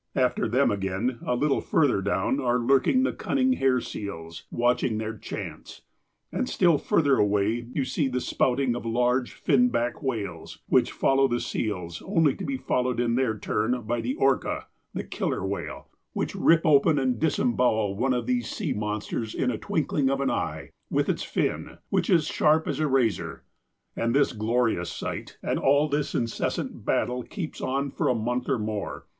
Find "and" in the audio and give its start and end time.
6.31-6.49, 16.97-17.19, 23.95-24.15, 25.43-25.59